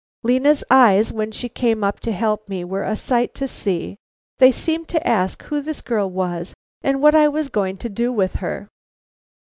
[0.23, 3.97] Lena's eyes when she came up to help me were a sight to see.
[4.39, 8.11] They seemed to ask who this girl was and what I was going to do
[8.11, 8.67] with her.